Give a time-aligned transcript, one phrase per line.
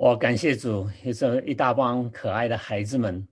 [0.00, 3.28] 我感谢主，有这一大帮可爱的孩子们，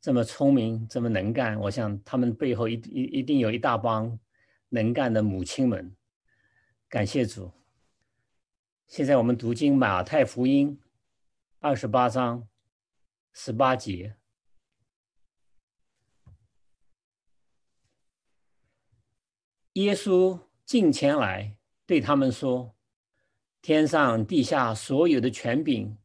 [0.00, 1.58] 这么聪明，这么能干。
[1.58, 4.16] 我想他们背后一一一定有一大帮
[4.68, 5.92] 能干的母亲们。
[6.88, 7.50] 感谢主。
[8.86, 10.80] 现在我们读经马太福音
[11.58, 12.46] 二十八章
[13.32, 14.14] 十八节。
[19.72, 22.76] 耶稣近前来对他们说
[23.60, 25.96] ：“天上地下所有的权柄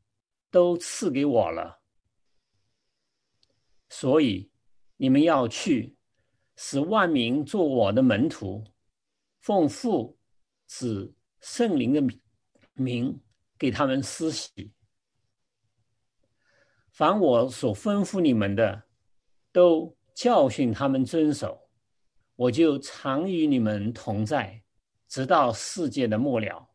[0.52, 1.80] 都赐给我了，
[3.89, 4.52] 所以
[4.98, 5.95] 你们要去，
[6.55, 8.63] 使万民做我的门徒，
[9.39, 10.17] 奉父、
[10.66, 12.02] 子、圣灵的
[12.73, 13.21] 名
[13.58, 14.72] 给他们施洗。
[16.91, 18.83] 凡我所吩咐你们的，
[19.52, 21.59] 都教训他们遵守。”
[22.35, 24.63] 我就常与你们同在，
[25.08, 26.67] 直到世界的末了。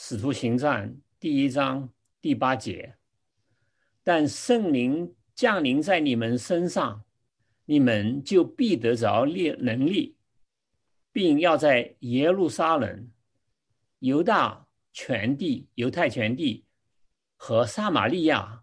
[0.00, 2.94] 使徒行传第一章第八节。
[4.04, 7.04] 但圣灵降临在你们身上，
[7.64, 10.16] 你们就必得着力能力，
[11.10, 13.10] 并要在耶路撒冷、
[13.98, 16.64] 犹大全地、犹太全地
[17.34, 18.62] 和撒玛利亚，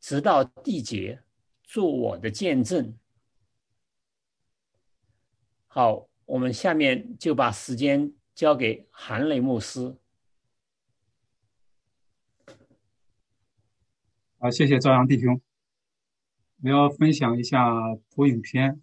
[0.00, 1.22] 直到地节，
[1.62, 2.96] 做我的见证。
[5.66, 9.94] 好，我们下面就把时间交给韩雷牧师。
[14.42, 15.38] 好，谢谢朝阳弟兄。
[16.62, 17.74] 我要分享一下
[18.10, 18.80] 投影片，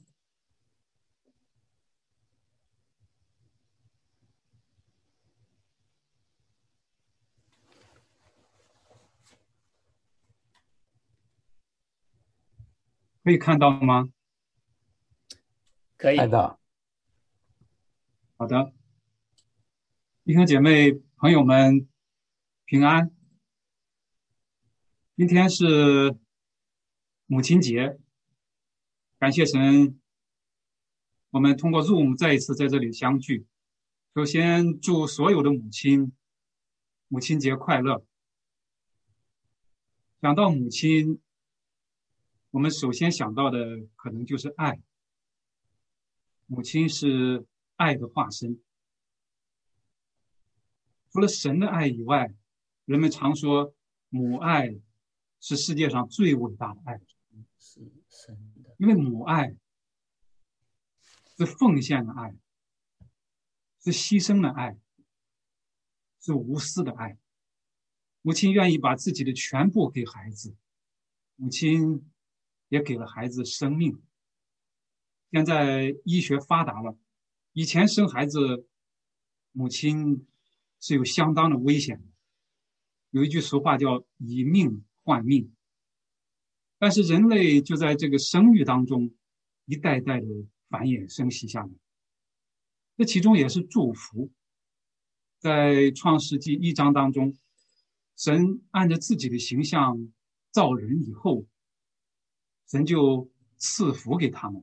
[13.23, 14.09] 可以看到吗？
[15.97, 16.59] 可以看到。
[18.37, 18.71] 好的，
[20.23, 21.87] 弟兄姐妹、朋友们，
[22.65, 23.16] 平安。
[25.17, 26.15] 今天是
[27.25, 27.97] 母亲节，
[29.17, 29.99] 感谢神，
[31.31, 33.47] 我们通过 Zoom 再一次在这里相聚。
[34.13, 36.13] 首先，祝所有的母亲
[37.07, 38.05] 母亲节快乐。
[40.21, 41.19] 想到母亲，
[42.51, 44.79] 我们首先想到的可能就是爱。
[46.45, 47.47] 母亲是。
[47.75, 48.59] 爱的化身，
[51.11, 52.33] 除了神的爱以外，
[52.85, 53.75] 人们常说
[54.09, 54.75] 母爱
[55.39, 56.99] 是世界上最伟大的爱，
[57.59, 58.75] 是神的。
[58.77, 59.55] 因为母爱
[61.37, 62.35] 是奉献的爱，
[63.83, 64.77] 是牺牲的爱，
[66.19, 67.17] 是无私的爱。
[68.21, 70.55] 母亲愿意把自己的全部给孩子，
[71.35, 72.11] 母亲
[72.67, 74.01] 也给了孩子生命。
[75.31, 76.97] 现在医学发达了。
[77.53, 78.67] 以前生孩子，
[79.51, 80.27] 母亲
[80.79, 82.07] 是有相当的危险的。
[83.11, 85.49] 有一句俗话叫“以命换命”，
[86.79, 89.15] 但是人类就在这个生育当中，
[89.63, 90.27] 一代代的
[90.67, 91.69] 繁衍生息下来。
[92.97, 94.29] 这其中也是祝福。
[95.39, 97.37] 在创世纪一章当中，
[98.17, 100.11] 神按着自己的形象
[100.51, 101.45] 造人以后，
[102.67, 104.61] 神就赐福给他们，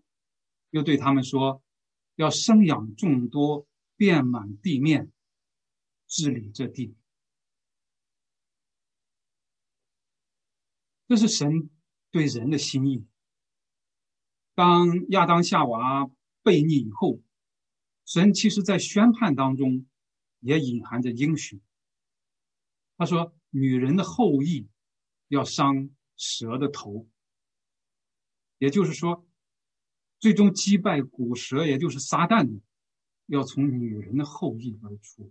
[0.69, 1.63] 又对他们说。
[2.17, 3.67] 要生养众多，
[3.97, 5.11] 遍满地面，
[6.07, 6.95] 治理这地。
[11.15, 11.71] 这是神
[12.11, 13.07] 对人的心意。
[14.57, 16.11] 当亚当夏娃
[16.43, 17.21] 悖逆以后，
[18.05, 19.87] 神其实在宣判当中
[20.41, 21.63] 也隐含着应许。
[22.97, 24.67] 他说：“女人的后裔
[25.29, 27.09] 要伤蛇的头。”
[28.59, 29.25] 也就是说。
[30.19, 32.61] 最终击败古蛇，也就是撒旦的，
[33.27, 35.31] 要从女人的后裔而出。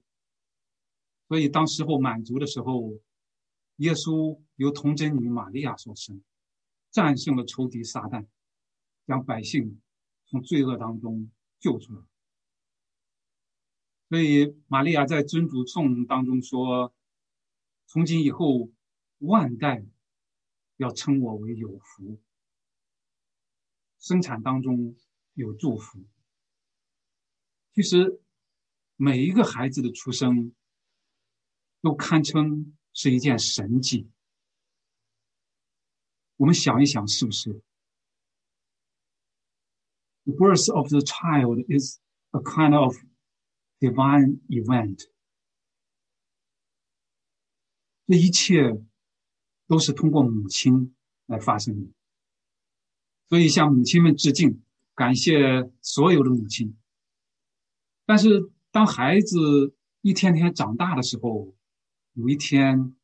[1.28, 2.94] 所以，当时候满足的时候，
[3.78, 6.24] 耶稣由童贞女玛利亚所生，
[6.92, 8.28] 战胜了仇敌撒旦，
[9.06, 9.82] 将百姓
[10.26, 12.02] 从罪恶当中救出来。
[14.10, 16.94] 所以，玛利亚在尊主颂当中说
[17.88, 18.70] ：“从今以后，
[19.18, 19.84] 万代
[20.78, 22.22] 要称我为有福。”
[23.98, 24.96] 生产当中
[25.34, 26.06] 有祝福。
[27.74, 28.22] 其实，
[28.98, 30.54] 每一个孩子的出生
[31.82, 34.10] 都堪称是一件神迹。
[36.38, 37.62] 我们想一想，是不是
[40.24, 42.00] ？The birth of the child is
[42.32, 42.96] a kind of
[43.80, 45.10] divine event。
[48.08, 48.84] 这一切
[49.68, 50.96] 都是通过母亲
[51.26, 51.92] 来发生的。
[53.30, 54.62] 所以向母亲们致敬，
[54.94, 56.78] 感谢所有的母亲。
[58.06, 61.56] 但是当孩子一天天长大的时候，
[62.14, 62.96] 有一天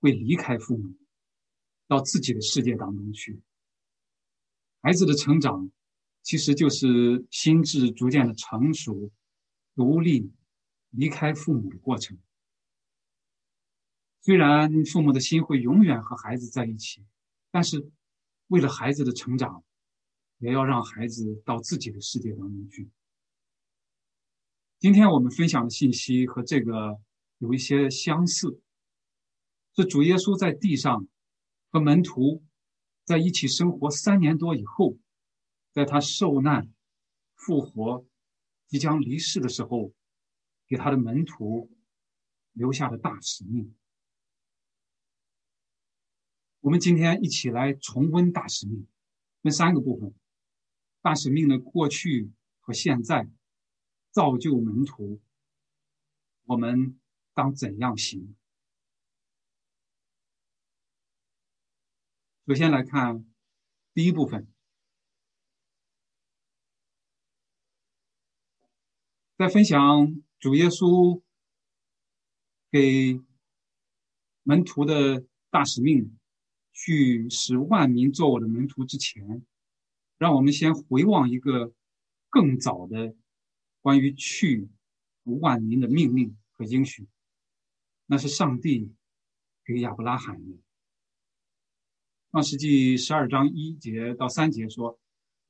[0.00, 0.94] 会离开父母，
[1.86, 3.40] 到自己的世界当中去。
[4.80, 5.70] 孩子的成长，
[6.22, 9.10] 其实就是心智逐渐的成熟、
[9.74, 10.32] 独立、
[10.88, 12.18] 离开父母的过程。
[14.22, 17.04] 虽然父母的心会永远和孩子在一起，
[17.50, 17.90] 但是
[18.46, 19.62] 为了孩子的成长，
[20.38, 22.88] 也要让孩子到自己的世界当中去。
[24.78, 26.98] 今天我们分享的信息和这个
[27.40, 28.60] 有一些相似，
[29.74, 31.08] 是主耶稣在地上
[31.70, 32.44] 和门徒
[33.04, 34.98] 在一起生活三年多以后，
[35.72, 36.70] 在他受难、
[37.34, 38.06] 复活、
[38.66, 39.94] 即将离世的时候，
[40.68, 41.70] 给他的门徒
[42.52, 43.74] 留下的大使命。
[46.60, 48.86] 我们今天一起来重温大使命，
[49.40, 50.14] 分三个部分：
[51.00, 53.28] 大使命的过去和现在。
[54.12, 55.20] 造就门徒，
[56.46, 56.99] 我们
[57.34, 58.34] 当怎样行？
[62.46, 63.24] 首先来看
[63.94, 64.46] 第一部分，
[69.38, 71.22] 在分享主耶稣
[72.70, 73.20] 给
[74.42, 76.18] 门徒的大使命，
[76.72, 79.46] 去使万民做我的门徒之前，
[80.18, 81.72] 让我们先回望一个
[82.28, 83.14] 更早的。
[83.82, 84.68] 关于去
[85.24, 87.08] 万民的命令和应许，
[88.12, 88.92] 那是上帝
[89.64, 90.58] 给亚伯拉罕的。
[92.32, 94.98] 创世纪十二章一节到三节说：“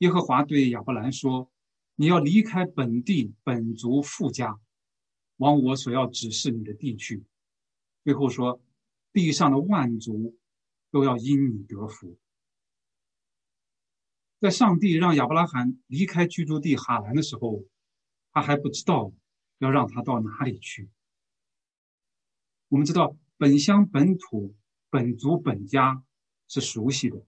[0.00, 1.50] 耶和华对亚伯兰说，
[1.94, 4.60] 你要离开本地本族富家，
[5.38, 7.24] 往我所要指示你的地去。”
[8.04, 8.60] 最后说
[9.10, 10.36] ：“地上的万族
[10.90, 12.18] 都要因你得福。”
[14.38, 17.64] 在上帝让亚伯拉罕离开居住地哈兰的时候。
[18.32, 19.12] 他还不知道
[19.58, 20.88] 要让他到哪里去。
[22.70, 24.54] 我们知道本乡本土
[24.90, 26.04] 本族本家
[26.46, 27.26] 是熟悉的，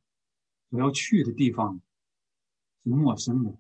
[0.69, 1.81] 我要去的地方
[2.85, 3.59] 是陌生的。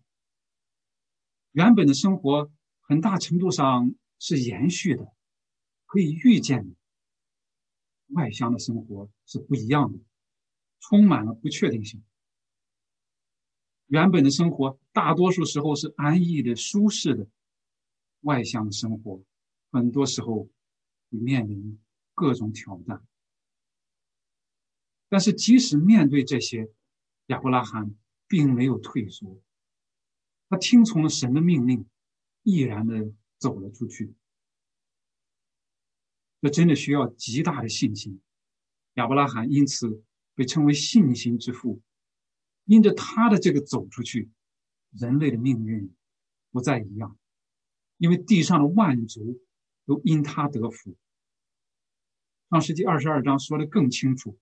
[1.50, 2.52] 原本的生活
[2.82, 5.12] 很大程度上是延续的，
[5.86, 6.76] 可以预见的。
[8.10, 9.98] 外乡的生活是不一样的，
[10.78, 12.04] 充满了不确定性。
[13.86, 17.26] 原本的生活大多数时候是安逸的、舒适的，
[18.20, 19.24] 外向的生活
[19.72, 20.48] 很多时候
[21.18, 21.78] 面临
[22.14, 23.06] 各种挑战。
[25.08, 26.70] 但是，即使面对这些，
[27.26, 27.94] 亚伯拉罕
[28.26, 29.42] 并没有退缩，
[30.48, 31.86] 他听从了神的命令，
[32.42, 34.14] 毅然的走了出去。
[36.40, 38.20] 这真的需要极大的信心。
[38.94, 40.02] 亚伯拉罕因此
[40.34, 41.80] 被称为信心之父。
[42.64, 44.30] 因着他的这个走出去，
[44.92, 45.92] 人类的命运
[46.52, 47.18] 不再一样，
[47.98, 49.40] 因为地上的万族
[49.92, 50.96] 都因他得福。
[52.48, 54.38] 上世纪二十二章说的更清楚，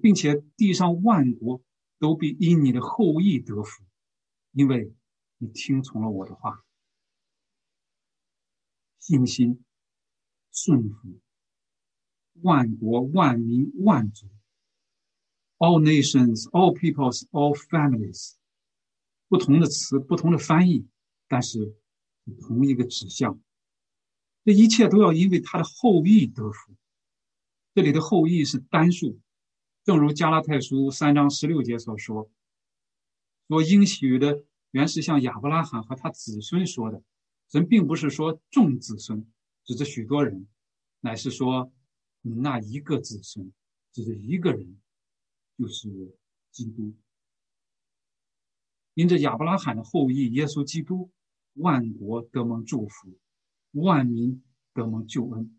[0.00, 1.60] 并且地上万国
[1.98, 3.82] 都必因你的后裔得福，
[4.52, 4.94] 因为
[5.38, 6.64] 你听从了我的话，
[9.00, 9.64] 信心
[10.52, 11.20] 顺服，
[12.34, 14.28] 万国万民万族。
[15.58, 18.34] All nations, all peoples, all families，
[19.26, 20.86] 不同的词，不同的翻译，
[21.26, 21.76] 但是
[22.42, 23.40] 同一个指向。
[24.44, 26.74] 这一切都要因为他的后裔得福。
[27.74, 29.18] 这里的后裔是单数，
[29.82, 32.30] 正如加拉太书三章十六节所说
[33.48, 37.02] ：“所应许的原是向亚伯拉罕和他子孙说的。
[37.50, 39.26] 神并不是说众子孙，
[39.64, 40.46] 指着许多人，
[41.00, 41.72] 乃是说
[42.22, 43.52] 你那一个子孙，
[43.92, 44.78] 指着一个人。”
[45.56, 45.88] 就是
[46.50, 46.92] 基督，
[48.94, 51.12] 因着亚伯拉罕的后裔耶稣基督，
[51.52, 53.16] 万国得蒙祝福，
[53.74, 55.58] 万民得蒙救恩。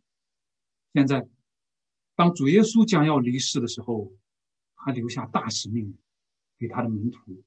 [0.93, 1.27] 现在，
[2.15, 4.13] 当主耶稣将要离世的时候，
[4.75, 5.97] 他留下大使命
[6.57, 7.43] 给他的门徒，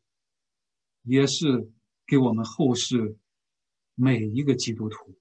[1.02, 1.72] 也是
[2.06, 3.16] 给我们后世
[3.94, 5.18] 每一个基督徒。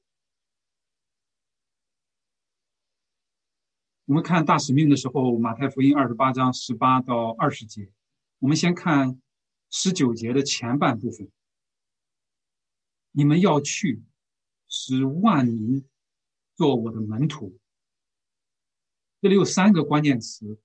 [4.05, 7.91] 我们看大使命的时候，马太福音二十八章十八到二十节。
[8.39, 9.21] 我们先看
[9.69, 11.29] 十九节的前半部分：
[13.11, 14.03] 你们要去，
[14.67, 15.87] 使万民
[16.55, 17.59] 做我的门徒。
[19.21, 20.59] 这里有三个关键词：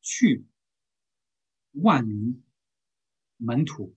[0.00, 0.46] 去、
[1.72, 2.44] 万民、
[3.36, 3.94] 门徒。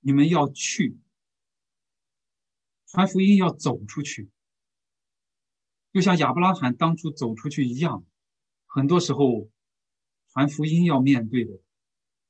[0.00, 0.98] 你们要去，
[2.86, 4.30] 传福音要走出去。
[5.92, 8.06] 就像亚伯拉罕当初走出去一样，
[8.66, 9.50] 很多时候
[10.28, 11.60] 传福音要面对的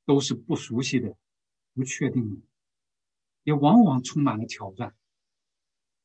[0.05, 1.15] 都是不熟悉的、
[1.73, 2.41] 不确定的，
[3.49, 4.95] 也往往充满了挑战。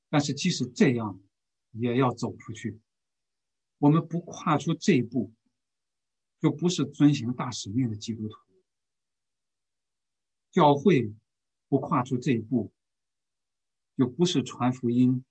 [0.08, 1.20] 但是即使这样，
[1.72, 2.80] 也要走出去。
[3.76, 5.30] 我们不跨出这一步，
[6.40, 8.34] 就不是遵行大使命的基督徒。
[10.52, 11.12] 教会
[11.68, 12.72] 不跨出这一步，
[13.98, 15.22] 就不是传福音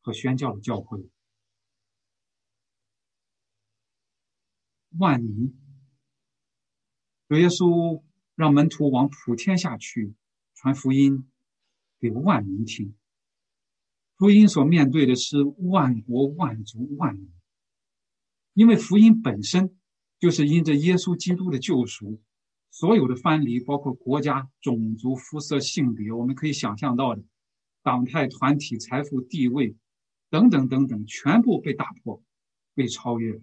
[0.00, 1.08] 和宣教的教会。
[4.98, 5.54] 万尼，
[7.28, 8.02] 主耶稣
[8.34, 10.16] 让门徒往普天下去
[10.54, 11.30] 传福音
[12.00, 12.94] 给万民听。
[14.16, 17.32] 福音所面对的是万国万族万民，
[18.52, 19.76] 因为福音本身
[20.20, 22.20] 就是因着耶稣基督的救赎，
[22.70, 27.22] 所有的藩篱，包括国家、种族、肤色、性别，我们可以想象到的
[27.82, 29.76] 党派、团体、财富、地位
[30.30, 32.22] 等等等等，全部被打破、
[32.74, 33.42] 被超越。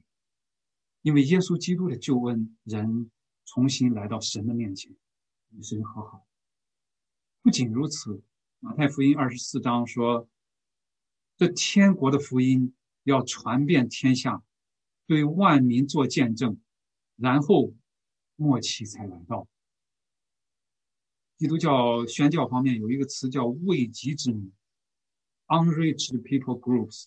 [1.02, 3.12] 因为耶稣基督的救恩，人
[3.46, 4.96] 重新来到神的面前，
[5.50, 6.26] 与神和好。
[7.42, 8.22] 不仅如此，
[8.64, 10.30] 马太福音二十四章说。
[11.36, 14.44] 这天国的福音要传遍天下，
[15.08, 16.62] 对万民做见证，
[17.16, 17.74] 然后
[18.36, 19.48] 末期才来到。
[21.38, 24.54] 基督教宣教方面有一个词叫“未及之民
[25.48, 27.06] ”（unreached people groups），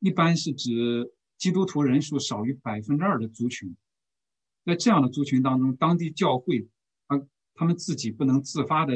[0.00, 3.76] 一般是指基督徒人数少于百分之二的族群。
[4.64, 6.68] 在这样的族群当中，当地教会
[7.06, 7.20] 啊，
[7.54, 8.92] 他们自己不能自发的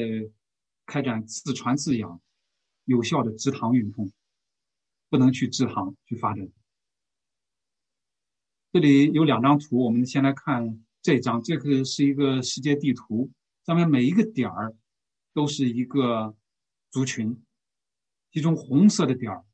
[0.89, 2.21] 开展自传自养。
[2.85, 4.11] 有效的支堂运动，
[5.11, 6.49] 不能去支堂去发展。
[8.73, 11.43] 这里有两张图，我们先来看这张。
[11.43, 13.31] 这个是一个世界地图，
[13.67, 14.75] 上面每一个点儿
[15.35, 16.35] 都是一个
[16.91, 17.39] 族群，
[18.33, 19.45] 其中红色的点儿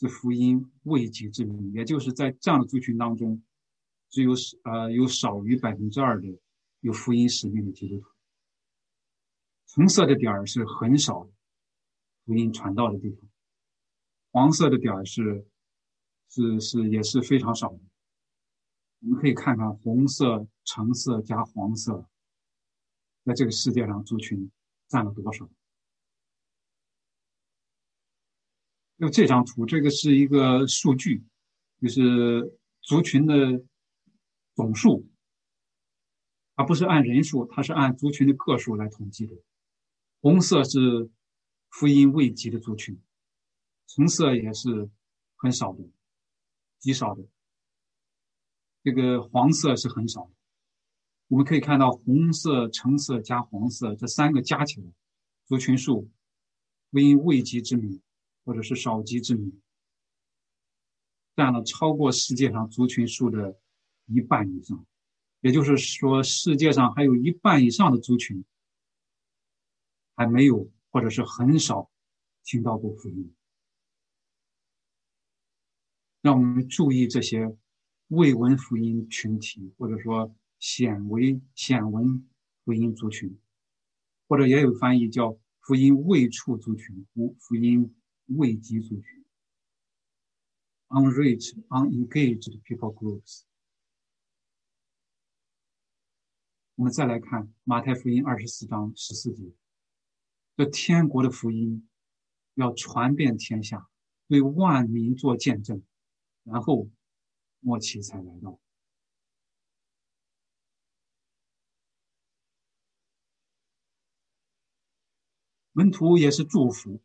[0.00, 3.40] 是福音未及之民，也就是在这样的族群当中，
[4.10, 4.32] 只有
[4.64, 6.36] 呃有少于百分之二的
[6.80, 8.08] 有福音使命的基督徒。
[9.72, 11.28] 红色的点儿是很少。
[12.24, 13.20] 福音传到的地方，
[14.32, 15.46] 黄色的点儿是
[16.28, 17.78] 是是也是非常少的。
[18.98, 22.04] 我们可以看看红色、橙色加黄色，
[23.24, 24.50] 在这个世界上族群
[24.88, 25.48] 占了多少？
[28.98, 31.22] 就这张图，这个是一个数据，
[31.80, 33.62] 就是族群的
[34.56, 35.06] 总数，
[36.56, 39.36] 它不是按人数，它是按族群的个数来统计的。
[40.26, 41.08] 红色是。
[41.68, 42.98] 福音未及的族群，
[43.86, 44.88] 橙色也是
[45.36, 45.84] 很少的，
[46.78, 47.22] 极少的。
[48.82, 50.30] 这个黄色是很少的。
[51.28, 54.90] 我们可以看到，红色、橙色加黄色这三个加起来，
[55.44, 56.08] 族群数，
[56.90, 58.00] 福音未及之名，
[58.46, 59.60] 或者是少及之名，
[61.34, 63.60] 占了超过世界上族群数的
[64.06, 64.86] 一半以上。
[65.40, 68.42] 也就是说，世界上还有一半以上的族群
[70.16, 70.68] 还没有。
[70.92, 71.90] 或者是很少
[72.42, 73.34] 听到过福音，
[76.22, 77.54] 让我们注意这些
[78.06, 82.26] 未闻福音群体，或者说显为显闻
[82.64, 83.38] 福音族群，
[84.26, 87.94] 或者也有翻译叫福音未触族群、福福音
[88.28, 89.24] 未及族群
[90.88, 93.42] （unreached, unengaged people groups）。
[96.76, 99.52] 我们再来看马太福音二十四章十四节。
[100.56, 101.86] 这天国的福音
[102.54, 103.88] 要传遍天下，
[104.28, 105.82] 为万民做见证，
[106.44, 106.88] 然后
[107.60, 108.58] 末期才来到。
[115.72, 117.02] 门徒也是祝福，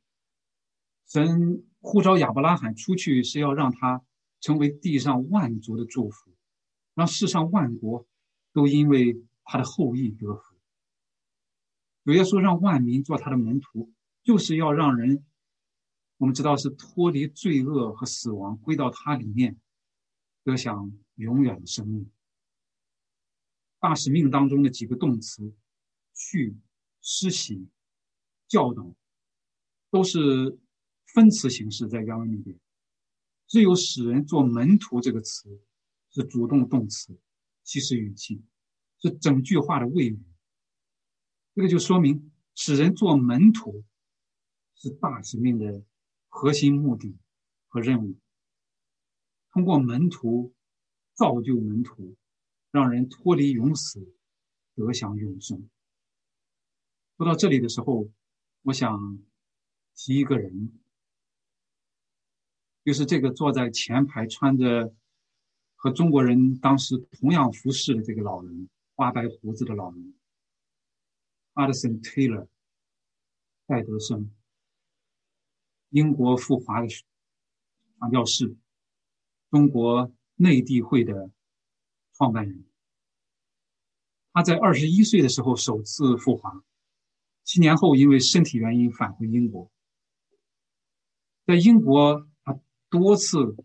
[1.06, 4.02] 神呼召亚伯拉罕出去，是要让他
[4.40, 6.32] 成为地上万族的祝福，
[6.94, 8.08] 让世上万国
[8.54, 10.51] 都因为他的后裔得福。
[12.04, 13.94] 主耶稣让万民做他的门徒，
[14.24, 15.24] 就是要让人，
[16.18, 19.60] 我们知道是脱离罪恶和死亡，归到他里面，
[20.44, 22.10] 得享永远的生命。
[23.80, 25.54] 大使命当中的几个动词，
[26.14, 26.58] 去、
[27.02, 27.68] 施洗、
[28.48, 28.96] 教导，
[29.92, 30.60] 都是
[31.06, 32.60] 分词形式在原文里边，
[33.48, 35.62] 只有使人做门徒这个词
[36.10, 37.20] 是主动动词，
[37.64, 38.42] 其实语气，
[39.00, 40.20] 是整句话的谓语。
[41.54, 43.84] 这个就说明，使人做门徒
[44.76, 45.84] 是大使命的
[46.30, 47.18] 核心目的
[47.68, 48.18] 和任务。
[49.52, 50.54] 通过门徒
[51.14, 52.16] 造就门徒，
[52.72, 54.16] 让人脱离永死，
[54.76, 55.70] 得享永生。
[57.18, 58.10] 说到这里的时候，
[58.62, 59.20] 我想
[59.94, 60.72] 提一个人，
[62.86, 64.96] 就是这个坐在前排穿着
[65.76, 70.14] 和中国人当时同样服饰的这个老人，花白胡子的老人。
[71.54, 72.48] Addison Taylor，
[73.66, 74.32] 戴德生，
[75.90, 78.56] 英国富华的传教士，
[79.50, 81.30] 中国内地会的
[82.14, 82.66] 创办人。
[84.34, 86.64] 他在二十一岁的时候首次赴华，
[87.44, 89.70] 七年后因为身体原因返回英国。
[91.46, 92.58] 在英国，他
[92.90, 93.58] 多次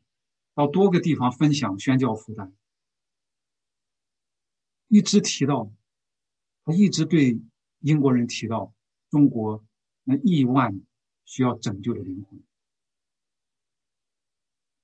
[0.55, 2.52] 到多个地方分享宣教负担，
[4.88, 5.73] 一直提到，
[6.64, 7.40] 他一直对
[7.87, 8.75] 英国人提到
[9.11, 9.64] 中国
[10.02, 10.83] 那亿万
[11.25, 12.43] 需要拯救的灵魂。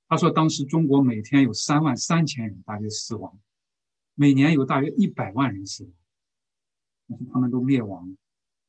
[0.06, 3.40] 他说，当时中国每天有三万三千人大约死亡，
[4.14, 5.92] 每年有大约一百万人死亡，
[7.09, 8.16] 但是他们都灭亡，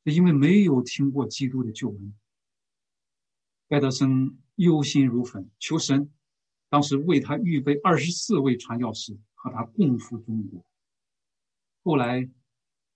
[0.04, 2.14] 是因为没有听过基督的救恩。
[3.68, 6.10] 盖德森忧心如焚，求神
[6.68, 10.64] 当时为他预备二十四位传教士和他共赴中国。
[11.84, 12.28] 后来，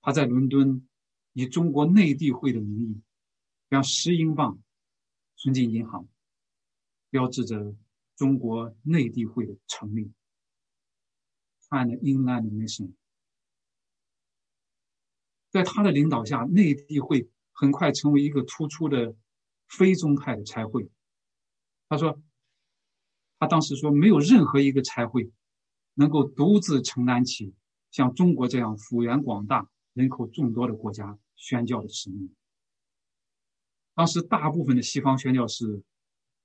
[0.00, 0.85] 他在伦敦
[1.38, 3.00] 以中国内地会的名义，
[3.71, 4.59] 将十英镑
[5.37, 6.09] 存进银行，
[7.11, 7.76] 标志着
[8.16, 10.11] 中国内地会的成立。
[11.71, 12.90] 看 Inland Mission，
[15.50, 19.14] 在他的领导下，内地会很快成为一个突出的。
[19.68, 20.90] 非宗派的差会，
[21.90, 22.18] 他说，
[23.38, 25.30] 他当时说，没有任何一个差会
[25.92, 27.54] 能够独自承担起
[27.90, 32.35] 像中国这样幅员广大、人口众多的国家宣教的使命。
[33.95, 35.83] 当时大部分的西方宣教士，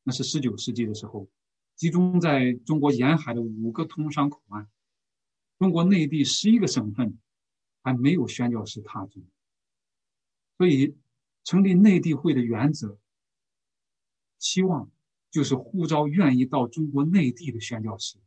[0.03, 1.27] 那是十九世纪的时候，
[1.75, 4.69] 集中在中国沿海的五个通商口岸，
[5.59, 7.19] 中国内地十一个省份
[7.81, 9.25] 还没有宣教士踏足，
[10.57, 10.95] 所以
[11.43, 12.97] 成立内地会的原则。
[14.39, 14.91] 期望
[15.31, 18.17] 就是呼召愿意到中国内地的宣教士。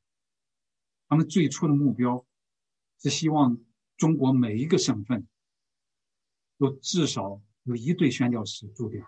[1.09, 2.27] 他们最初的目标
[3.01, 3.59] 是希望
[3.97, 5.27] 中国每一个省份
[6.59, 9.05] 有至少有一对宣教士驻点。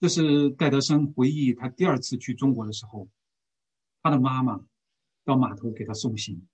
[0.00, 3.08] 这是戴德生回忆他第二次去中国的时候，
[4.02, 4.64] 他的妈妈
[5.24, 6.46] 到码头给他送行，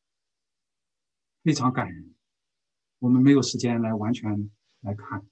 [1.44, 2.12] 非常感人。
[2.98, 5.24] 我们没有时间来完全来看。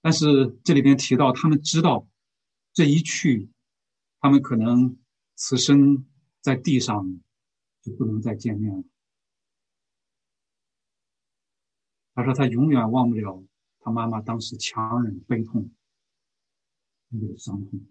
[0.00, 2.08] 但是这里边提到，他们知道
[2.72, 3.50] 这一去，
[4.20, 4.96] 他们可能
[5.34, 6.06] 此生
[6.40, 7.20] 在地上
[7.82, 8.84] 就不能再见面了。
[12.18, 13.44] 他说他永远忘不了
[13.78, 15.70] 他妈妈当时强忍悲痛
[17.10, 17.86] 那个伤痛，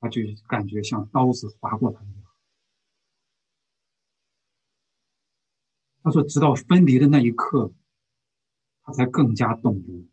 [0.00, 2.24] 他就感觉像刀子划过他一样。
[6.02, 7.72] 他说，直到分离的那一刻，
[8.82, 10.08] 他才更加懂得。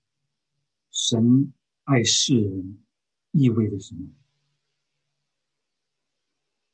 [0.92, 1.52] 神
[1.86, 2.84] 爱世人
[3.32, 4.12] 意味着什么？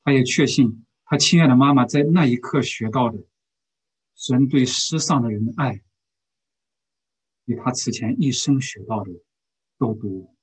[0.03, 3.23] 他也确信，他亲爱的妈妈在那一刻学到的
[4.13, 5.81] 神对世上的人的爱，
[7.45, 9.11] 比他此前一生学到的
[9.77, 10.33] 都多。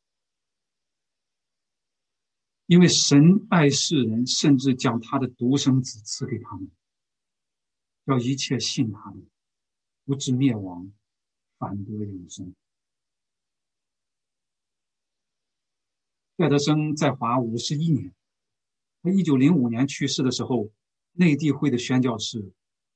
[2.67, 6.71] 因为神爱世人，甚至将他的独生子赐给他们，
[8.05, 9.19] 要一切信他的，
[10.05, 10.93] 不至灭亡，
[11.59, 12.55] 反得永生。
[16.37, 18.15] 戴德生在华五十一年，
[19.03, 20.71] 他一九零五年去世的时候，
[21.13, 22.53] 内地会的宣教士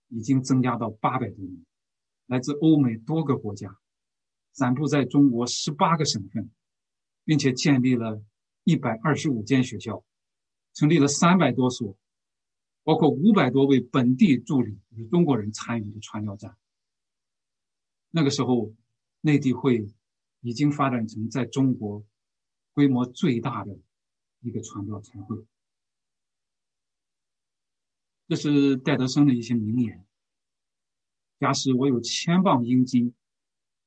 [0.07, 1.67] 已经增加到八百多名，
[2.27, 3.77] 来自欧美多个国家，
[4.55, 6.51] 散布在中国十八个省份，
[7.25, 8.25] 并且建立了
[8.65, 10.03] 一百二十五间学校，
[10.73, 11.99] 成立了三百多所，
[12.83, 16.57] 包括五百多位本地助理与中国人参与的传教站。
[18.11, 18.73] 那个时候，
[19.21, 19.87] 内地会
[20.41, 22.03] 已经发展成在中国。
[22.77, 23.79] 规模最大的
[24.41, 25.47] 一个传教参会，
[28.27, 30.05] 这是戴德生的一些名言。
[31.39, 33.15] 假使我有千磅英金，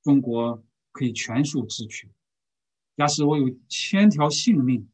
[0.08, 2.08] 中国可以全数支取；
[2.96, 4.88] 假使我有千条性命，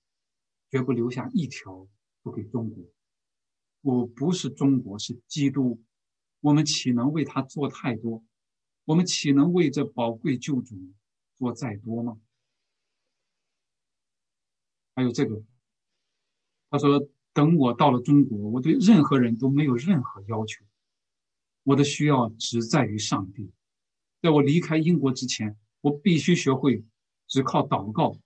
[0.71, 1.87] 绝不留下一条
[2.23, 2.83] 不给中国。
[3.81, 5.79] 我不是中国，是基督。
[6.39, 8.23] 我们岂能为他做太多？
[8.85, 10.75] 我们岂能为这宝贵救主
[11.35, 12.19] 做再多吗？
[14.95, 15.43] 还有这个，
[16.71, 20.65] 他说：“等我到了中国，我对任何人都没有任何要求，
[21.61, 23.51] 我的需要只在于上帝。
[24.23, 26.85] 在我离开英国之前，我必须学会
[27.27, 28.17] 只靠祷告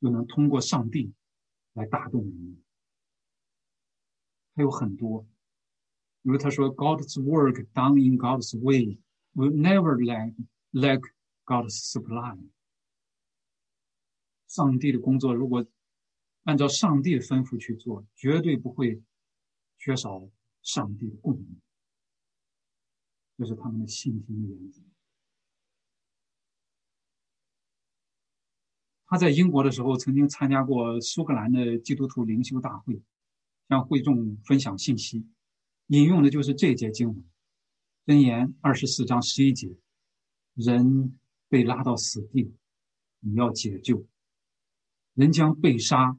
[0.00, 1.12] 就能通过上帝
[1.74, 2.60] 来打动人。
[4.56, 5.22] 还有很多，
[6.22, 8.98] 比如他说：‘God's work done in God's way
[9.36, 10.34] will never lack
[10.72, 11.08] lack
[11.44, 12.36] God's supply。’
[14.48, 15.64] 上帝的工作如果……”
[16.42, 19.02] 按照上帝的吩咐去做，绝对不会
[19.76, 20.28] 缺少
[20.62, 21.60] 上帝的供应。
[23.36, 24.82] 这是他们的信心的原则。
[29.10, 33.00] 他在英国的时候曾经参加过苏格兰的基督徒灵修大会，
[33.70, 35.26] 向会众分享信息，
[35.86, 37.16] 引用的就是这节经文，
[38.06, 39.74] 《箴言》二十四章十一节
[40.52, 41.18] ：“人
[41.48, 42.54] 被拉到死地，
[43.20, 44.04] 你要解救；
[45.14, 46.18] 人将被杀，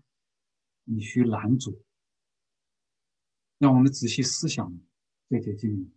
[0.86, 1.84] 你需拦阻。”
[3.60, 4.80] 让我们仔细思想
[5.30, 5.92] 这节经文。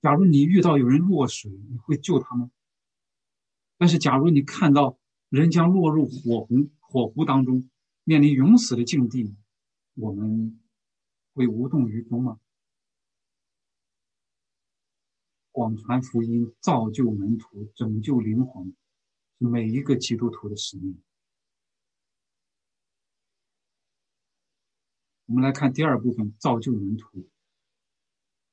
[0.00, 2.50] 假如你遇到有人落水，你会救他吗？
[3.82, 4.96] 但是，假如你看到
[5.28, 7.68] 人将落入火湖火湖当中，
[8.04, 9.34] 面临永死的境地，
[9.94, 10.60] 我们
[11.34, 12.38] 会无动于衷吗？
[15.50, 18.72] 广传福音、造就门徒、拯救灵魂，
[19.40, 21.02] 是每一个基督徒的使命。
[25.26, 27.28] 我们来看第二部分：造就门徒。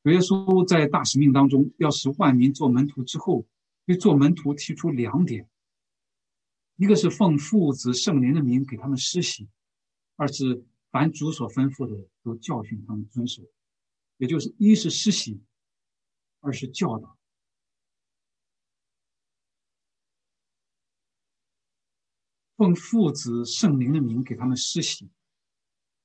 [0.02, 3.46] 主耶稣在大使命当中，要使万民做门徒之后。
[3.90, 5.50] 对做门徒提出两点：
[6.76, 9.48] 一个是奉父子圣灵的名给他们施洗；
[10.16, 13.42] 二是凡主所吩咐的都教训他们遵守。
[14.18, 15.42] 也就是一是施洗，
[16.40, 17.18] 二是教导。
[22.58, 25.10] 奉父子圣灵的名给他们施洗，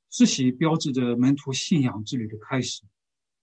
[0.09, 2.83] 施洗标志着门徒信仰之旅的开始，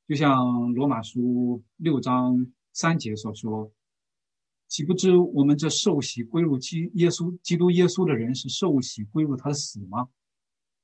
[0.08, 3.72] 就像罗马书六章三节所说。
[4.72, 10.08] 岂不知我们这受洗归入基耶稣基督耶稣的人是受洗归入他的死吗？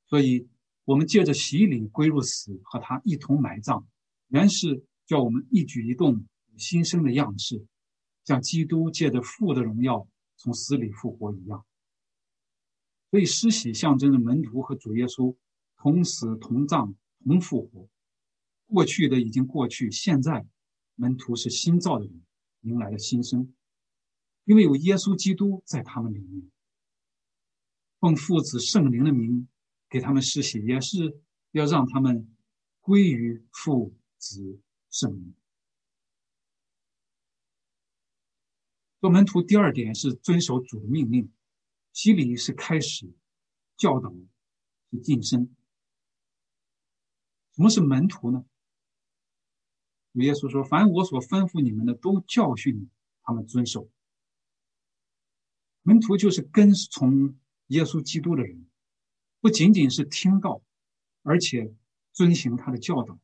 [0.08, 0.46] 所以，
[0.84, 3.86] 我们借着洗礼归入死，和他一同埋葬，
[4.28, 6.26] 原是叫我们一举一动
[6.58, 7.66] 新生的样式，
[8.26, 11.66] 像基督借着父的荣耀从死里复活一样。
[13.10, 15.34] 所以，施洗象征着门徒和主耶稣
[15.78, 17.88] 同死同葬同复活。
[18.66, 20.46] 过去的已经过去，现在
[20.96, 22.22] 门徒是新造的人，
[22.64, 23.54] 迎来了新生。
[24.48, 26.50] 因为有耶稣基督在他们里面，
[28.00, 29.50] 奉父子圣灵的名
[29.90, 31.20] 给他们施洗，也是
[31.52, 32.34] 要让他们
[32.80, 35.36] 归于父子圣灵。
[39.02, 41.30] 做门徒第二点是遵守主的命令，
[41.92, 43.14] 洗礼是开始，
[43.76, 44.16] 教导
[44.92, 45.54] 是晋升。
[47.52, 48.46] 什么是门徒呢？
[50.14, 52.90] 主耶稣说：“凡我所吩咐你们的，都教训
[53.24, 53.90] 他们遵守。”
[55.88, 58.68] 门徒就是跟从耶稣基督的人，
[59.40, 60.62] 不仅仅是听到，
[61.24, 61.74] 而且
[62.12, 63.18] 遵行他的教导。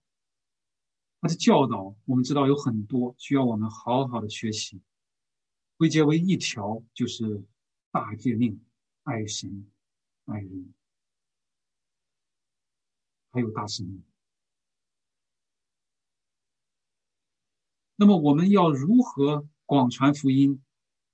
[1.19, 4.82] 他的教导，我们知道有很多需要我们好好的学习。
[5.76, 7.43] 归结为一条，就是
[7.91, 8.63] 大诫命：
[9.04, 9.69] 爱神、
[10.23, 10.73] 爱人，
[13.32, 14.02] 还有大使命。
[17.97, 20.63] 那么，我们要如何广传福音，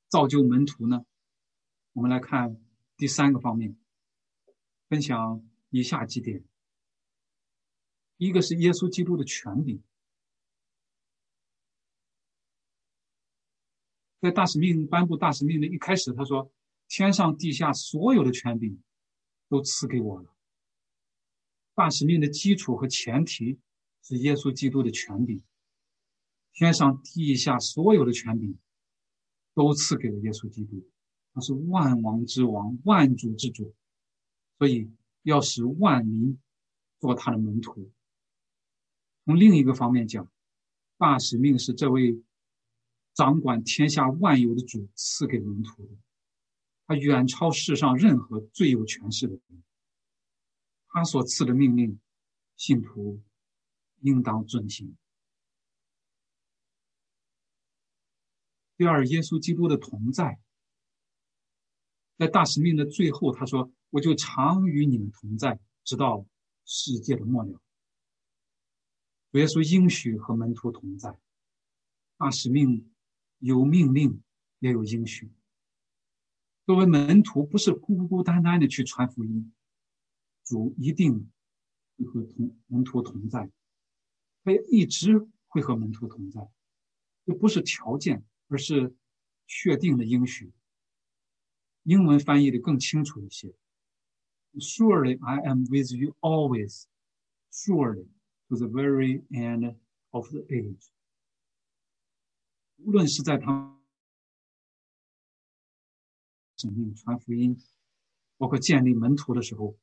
[0.09, 1.03] 造就门徒呢？
[1.99, 2.55] 我们来看
[2.95, 3.75] 第三个方面，
[4.87, 6.45] 分享以下几点：
[8.15, 9.83] 一个是耶稣基督的权柄，
[14.21, 16.49] 在大使命颁布大使命的一开始，他说
[16.87, 18.81] ：“天上地下所有的权柄
[19.49, 20.33] 都赐给我了。”
[21.75, 23.59] 大使命的基础和前提
[24.03, 25.43] 是耶稣基督的权柄，
[26.53, 28.57] 天上地下所有的权柄
[29.53, 30.89] 都赐给了耶稣基督。
[31.41, 33.73] 是万王之王，万主之主，
[34.57, 34.91] 所以
[35.23, 36.39] 要使万民
[36.99, 37.91] 做他的门徒。
[39.25, 40.31] 从另一个方面讲，
[40.97, 42.23] 大使命是这位
[43.13, 45.97] 掌管天下万有的主赐给门徒的，
[46.87, 49.63] 他远超世上任何最有权势的人。
[50.87, 51.99] 他所赐的命令，
[52.57, 53.21] 信徒
[54.01, 54.97] 应当遵行。
[58.75, 60.39] 第二，耶稣基督的同在。
[62.19, 66.25] 在大使命的最后，他说：“我就常与你们同在，直到
[66.65, 67.61] 世界的末了。”
[69.31, 71.17] 主耶稣应许和门徒同在。
[72.17, 72.91] 大使命
[73.37, 74.21] 有命令，
[74.59, 75.31] 也有应许。
[76.65, 79.53] 作为门徒，不是孤孤单单的去传福音，
[80.43, 81.31] 主一定
[81.95, 83.49] 会和同门徒同在，
[84.43, 86.45] 他也一直会和门徒同在。
[87.25, 88.93] 这不是条件，而是
[89.47, 90.51] 确定的应许。
[91.83, 93.53] 英文翻译的更清楚一些。
[94.55, 96.85] Surely I am with you always,
[97.51, 98.07] surely
[98.47, 99.75] to the very end
[100.09, 100.87] of the age。
[102.77, 103.79] 无论是在他
[106.57, 107.61] 生命传福音，
[108.37, 109.77] 包括建立门徒的时候，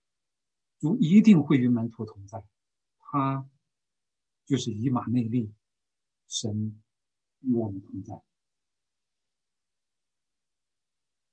[0.78, 2.44] 主一定会与门徒同在。
[2.98, 3.48] 他
[4.44, 5.52] 就是以马内利，
[6.26, 6.82] 神
[7.40, 8.20] 与我们同在。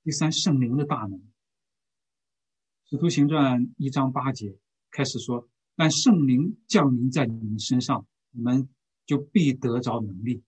[0.04, 1.18] 第三，圣灵的大能。
[2.84, 4.58] 使徒行传一章八节
[4.90, 8.68] 开始说：“但圣灵降临在你们身上，你们
[9.06, 10.44] 就必得着能力。”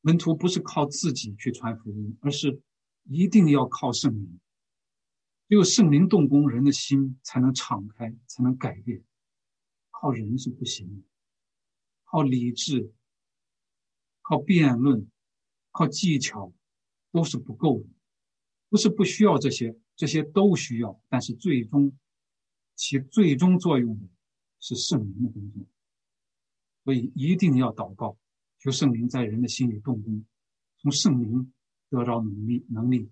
[0.00, 2.62] 门徒不是靠自己去传福音，而是
[3.04, 4.40] 一定要靠圣灵。
[5.46, 9.04] 只有圣灵动工，人的心才能敞开，才能改变。
[9.90, 11.04] 靠人是不行的，
[12.04, 12.90] 靠理智、
[14.22, 15.10] 靠辩论、
[15.72, 16.54] 靠技巧
[17.12, 17.88] 都是不够的。
[18.68, 21.96] 不是不需要这些，这些都需要，但是最终
[22.74, 24.06] 起最终作用的
[24.60, 25.66] 是圣灵的工作。
[26.84, 28.18] 所以一定要祷告。
[28.60, 30.24] 求圣灵在人的心里动工，
[30.78, 31.52] 从圣灵
[31.88, 33.08] 得着能力，能力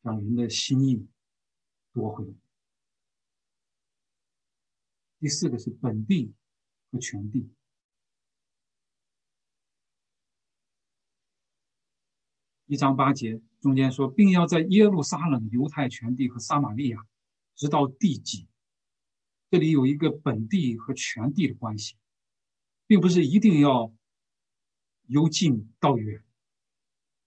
[0.00, 1.06] 让人的心意
[1.92, 2.34] 夺回。
[5.18, 6.32] 第四个是本地
[6.90, 7.50] 和全地。
[12.72, 17.04] 一章八节中间说，并要在耶路撒冷、犹太全地和撒玛利亚，
[17.54, 18.48] 直到地极。
[19.50, 21.96] 这里有一个本地和全地的关系，
[22.86, 23.92] 并不是一定要。
[25.06, 26.22] 由近到远，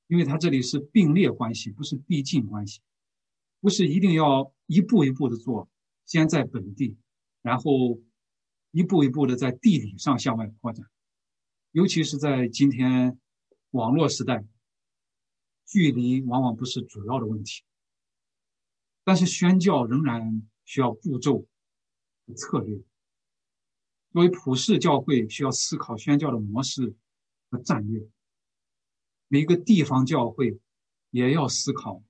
[0.07, 2.81] 因为它这里是并列关系，不是递进关系，
[3.59, 5.69] 不是一定要一步一步的做，
[6.07, 6.97] 先在本地，
[7.43, 7.99] 然后
[8.71, 10.87] 一步一步的在地理上向外扩展。
[11.73, 13.19] 尤其是在今天
[13.71, 14.43] 网络时代，
[15.75, 17.65] 距离往往不是主要的问题，
[19.03, 21.45] 但是宣教仍然需要步骤
[22.25, 22.77] 和策略。
[24.13, 26.95] 作为普世教会，需要思考宣教的模式。
[27.51, 28.09] 和战略，
[29.27, 30.59] 每一个地方教会
[31.11, 32.03] 也要思考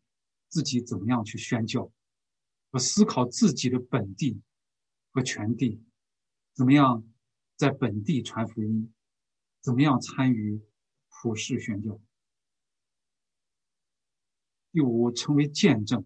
[0.47, 1.91] 自己怎么样去宣教，
[2.71, 4.41] 和思考自己的本地
[5.11, 5.83] 和全地
[6.53, 7.05] 怎么样
[7.57, 8.93] 在本地传福音，
[9.59, 10.61] 怎么样参与
[11.09, 11.99] 普世宣教。
[14.75, 16.05] 第五，成为见证。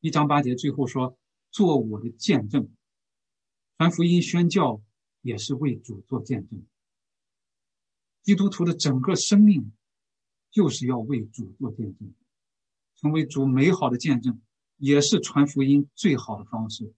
[0.00, 1.16] 一章八节最后说
[1.52, 2.68] ：“做我的见证，
[3.78, 4.82] 传福音宣教。”
[5.22, 6.66] 也是为主做见证。
[8.22, 9.72] 基督徒的整个生命，
[10.50, 12.12] 就是要为主做见证，
[12.96, 14.42] 成为主美好的见证，
[14.76, 16.92] 也是传福音最好的方式。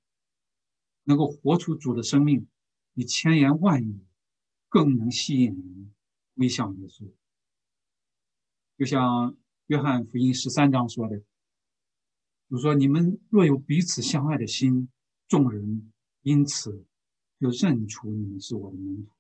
[1.05, 2.49] 能够活出主的生命，
[2.95, 4.01] 比千言万语
[4.71, 5.95] 更能吸引人
[6.35, 7.09] 归向耶稣。
[8.77, 9.37] 就像
[9.67, 11.23] 约翰福音十三章说的
[12.51, 14.89] ：“就说你们若有彼此相爱的心，
[15.29, 16.85] 众人因此。”
[17.39, 19.13] 就认出你们是我的门徒。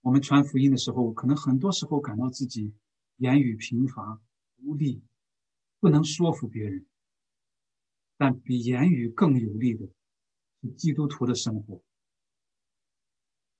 [0.00, 2.74] 我们传福音的时候，可能很多时候感到自己
[3.18, 4.20] 言语贫乏、
[4.56, 5.00] 无力，
[5.78, 6.84] 不能说服别人。
[8.16, 9.88] 但比言语更有力的
[10.60, 11.80] 是基督徒的生活，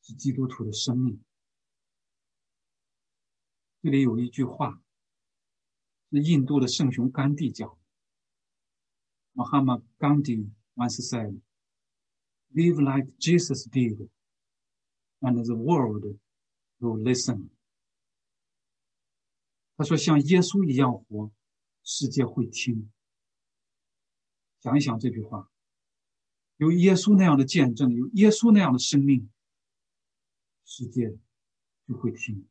[0.03, 1.23] 是基督徒的生命。
[3.85, 4.83] 这里有一句话，
[6.11, 7.77] 是印度的圣雄甘地讲的
[9.35, 11.39] ：“Mahatma Gandhi once said。”
[12.55, 14.09] Live like Jesus did,
[15.21, 16.19] and the world
[16.79, 17.51] will listen.
[19.77, 21.31] 他说：“像耶稣一样活，
[21.83, 22.91] 世界会听。”
[24.65, 25.51] 想一想这句话，
[26.57, 29.31] 有耶稣那样的见证，有耶稣那样的生命，
[30.65, 31.19] 世界
[31.87, 32.49] 就会听。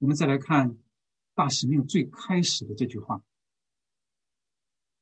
[0.00, 0.78] 我们再来看
[1.34, 3.22] 大使命最开始的这句话。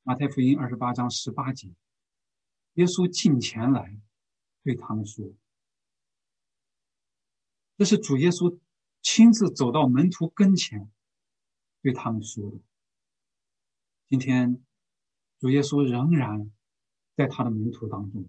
[0.03, 1.73] 马太福音二十八章十八节，
[2.75, 3.97] 耶稣近前来，
[4.65, 5.33] 对他们说
[7.79, 8.59] ：“这是主耶稣
[9.01, 10.91] 亲自走到门徒跟前，
[11.81, 12.59] 对他们说的。
[14.09, 14.61] 今天，
[15.39, 16.51] 主耶稣仍然
[17.15, 18.29] 在他的门徒当中。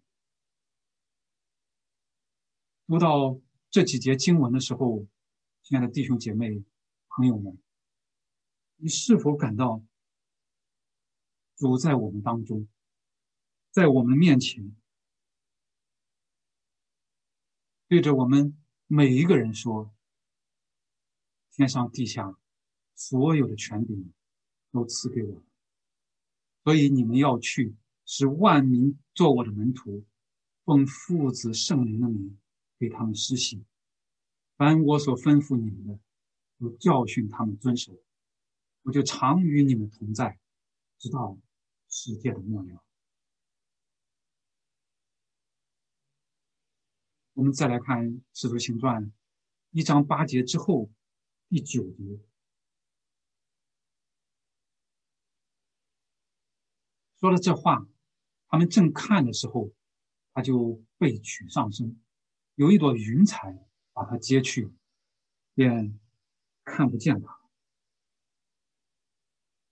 [2.86, 3.40] 读到
[3.72, 5.08] 这几节经文的时候，
[5.70, 6.64] 亲爱的弟兄姐妹、
[7.10, 7.56] 朋友们，
[8.78, 9.84] 你是否感到？”
[11.58, 12.68] 主在我们当中，
[13.70, 14.76] 在我们面前，
[17.88, 19.94] 对着我们每一个人说
[21.54, 22.36] ：“天上地下
[22.96, 24.12] 所有的权柄
[24.72, 25.44] 都赐给我，
[26.64, 30.04] 所以你们要去，使万民做我的门徒，
[30.66, 32.40] 奉父子圣灵的名
[32.80, 33.64] 给他们施洗，
[34.60, 36.00] 凡我所吩咐你们的，
[36.60, 37.98] 都教训他们遵守，
[38.82, 40.38] 我就常与你们同在，
[40.98, 41.40] 直到。”
[41.92, 42.84] 世界的末了。
[47.34, 49.06] 我们再来看《使徒行传》
[49.72, 50.92] 一章八节之后
[51.50, 52.20] 第九节，
[57.20, 57.88] 说了这话，
[58.50, 59.74] 他们正看的时候，
[60.32, 62.00] 他就被取上升，
[62.54, 63.68] 有一朵云彩
[64.00, 64.72] 把它接去，
[65.54, 66.00] 便
[66.64, 67.38] 看不见他。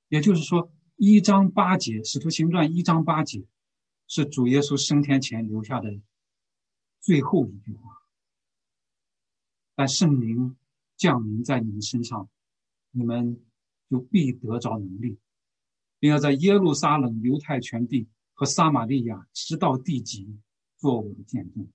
[0.10, 3.46] 也就是说，一章八节，《使徒行传》一章八节，
[4.06, 6.02] 是主耶稣升天前留下的
[7.00, 8.04] 最后一句话。
[9.76, 10.58] 但圣灵
[10.98, 12.30] 降临在你们身上，
[12.92, 13.42] 你们
[13.90, 15.18] 就必得着能力，
[16.00, 20.38] 并要在耶路撒冷、犹太全地和撒玛利亚直到地极
[20.76, 21.72] 做我的见证。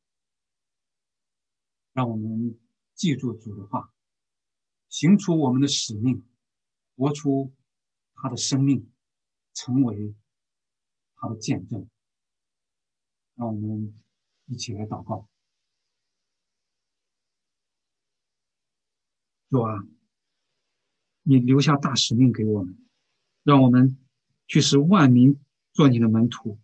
[1.93, 2.59] 让我们
[2.95, 3.93] 记住主的话，
[4.89, 6.25] 行出我们的使命，
[6.97, 7.53] 活出。
[8.15, 8.89] 他的生命
[9.53, 10.15] 成为
[11.17, 11.89] 他的见证，
[13.35, 14.01] 让我们
[14.47, 15.29] 一起来祷告。
[19.51, 19.85] 主啊，
[21.23, 22.79] 你留下大使命给我们，
[23.43, 23.99] 让我们
[24.47, 25.41] 去使万民
[25.73, 26.61] 做你的门徒。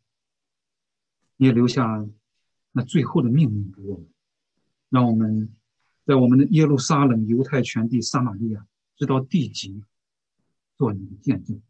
[1.38, 2.08] 你也留下
[2.70, 4.14] 那最后的命令给我们，
[4.88, 5.54] 让我们
[6.04, 9.84] 在我们的耶路撒冷、犹太全地、撒玛利亚，直到地极。
[10.76, 11.60] 做你的见证，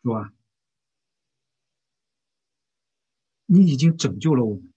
[0.00, 0.32] 主啊，
[3.46, 4.72] 你已经拯救了我们，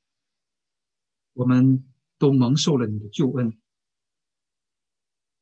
[1.33, 1.87] 我们
[2.17, 3.55] 都蒙受了你的救恩，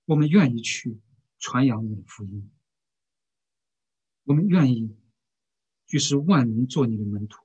[0.03, 0.99] 我们愿意去
[1.39, 2.51] 传扬你的福音，
[4.25, 4.97] 我们愿意
[5.87, 7.41] 去使万民做你的门徒，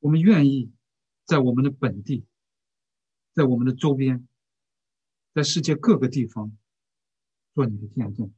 [0.00, 0.72] 我们愿意
[1.24, 2.26] 在我们的本地，
[3.32, 4.26] 在我们的周边，
[5.34, 6.56] 在世界各个地方。
[7.54, 8.32] 做你的见证，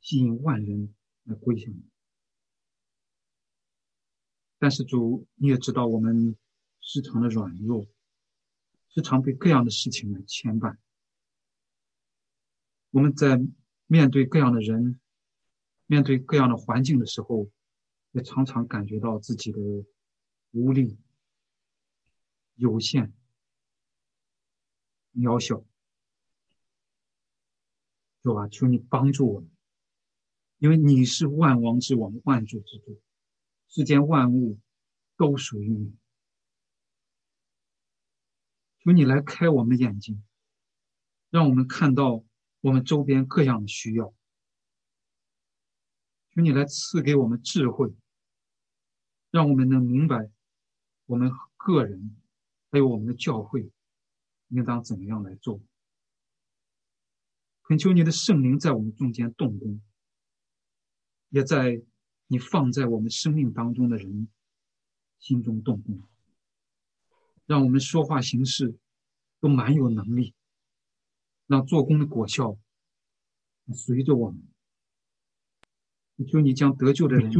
[0.00, 0.94] 吸引万人
[1.24, 1.82] 来归向你。
[4.56, 6.36] 但是主，你也知道我们
[6.80, 7.88] 时常的软弱，
[8.88, 10.76] 时常被各样的事情来牵绊。
[12.92, 13.40] 我们在
[13.88, 15.00] 面对各样的人、
[15.86, 17.50] 面对各样的环境的时候，
[18.12, 19.58] 也常常感觉到自己的
[20.52, 20.96] 无力、
[22.54, 23.12] 有限、
[25.12, 25.64] 渺小。
[28.22, 29.50] 主啊，求你帮助我们，
[30.58, 33.02] 因为你是万王之王、万主之主，
[33.68, 34.58] 世间万物
[35.16, 35.94] 都属于你。
[38.78, 40.24] 求你来开我们的眼睛，
[41.28, 42.24] 让我们看到
[42.62, 44.14] 我们周边各样的需要。
[46.30, 47.94] 求你来赐给我们智慧，
[49.30, 50.30] 让我们能明白
[51.04, 52.16] 我们个人
[52.74, 53.70] 还有我们的教会
[54.48, 55.60] 应当怎么样来做。
[57.62, 59.80] 恳求你的圣灵在我们中间动工，
[61.28, 61.80] 也在
[62.26, 64.26] 你放在我们生命当中的人
[65.20, 66.02] 心中动工，
[67.46, 68.76] 让我们说话行事
[69.38, 70.34] 都蛮有能力，
[71.46, 72.58] 让做工的果效
[73.72, 74.42] 随着我们。
[76.28, 77.30] 求你将得救的人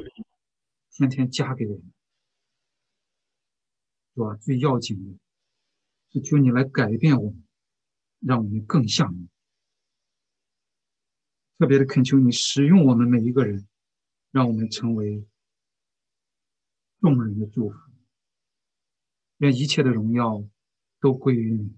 [0.93, 1.93] 天天加给我们，
[4.15, 4.37] 是吧？
[4.37, 5.24] 最要紧的
[6.15, 7.45] 是求你来改变我们，
[8.21, 9.29] 让我们更像你。
[11.59, 13.67] 特别的恳求你使用我们每一个人，
[14.31, 15.27] 让我们成为
[17.01, 17.77] 众人的祝福。
[19.39, 20.45] 愿一切的荣耀
[21.01, 21.77] 都归于你。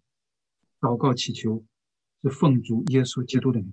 [0.81, 1.65] 祷告祈求，
[2.23, 3.73] 是奉主耶稣基督的名。